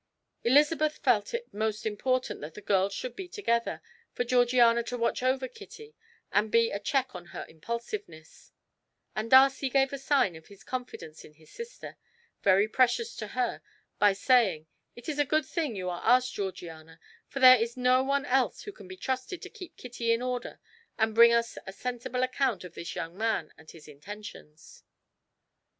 Elizabeth 0.43 0.97
felt 0.97 1.31
it 1.31 1.53
most 1.53 1.85
important 1.85 2.41
that 2.41 2.55
the 2.55 2.59
girls 2.63 2.91
should 2.91 3.15
be 3.15 3.27
together, 3.27 3.83
for 4.13 4.23
Georgiana 4.23 4.81
to 4.81 4.97
watch 4.97 5.21
over 5.21 5.47
Kitty 5.47 5.93
and 6.31 6.49
be 6.51 6.71
a 6.71 6.79
check 6.79 7.13
on 7.13 7.27
her 7.27 7.45
impulsiveness; 7.47 8.51
and 9.15 9.29
Darcy 9.29 9.69
gave 9.69 9.93
a 9.93 9.99
sign 9.99 10.35
of 10.35 10.47
his 10.47 10.63
confidence 10.63 11.23
in 11.23 11.35
his 11.35 11.51
sister, 11.51 11.97
very 12.41 12.67
precious 12.67 13.15
to 13.17 13.27
her, 13.37 13.61
by 13.99 14.11
saying: 14.11 14.65
"It 14.95 15.07
is 15.07 15.19
a 15.19 15.23
good 15.23 15.45
thing 15.45 15.75
you 15.75 15.87
are 15.91 16.01
asked, 16.03 16.33
Georgiana, 16.33 16.99
for 17.27 17.39
there 17.39 17.61
is 17.61 17.77
no 17.77 18.01
one 18.01 18.25
else 18.25 18.63
who 18.63 18.71
can 18.71 18.87
be 18.87 18.97
trusted 18.97 19.39
to 19.43 19.51
keep 19.51 19.77
Kitty 19.77 20.11
in 20.11 20.23
order 20.23 20.59
and 20.97 21.13
bring 21.13 21.31
us 21.31 21.59
a 21.67 21.71
sensible 21.71 22.23
account 22.23 22.63
of 22.63 22.73
this 22.73 22.95
young 22.95 23.15
man 23.15 23.53
and 23.55 23.69
his 23.69 23.87
intentions." 23.87 24.81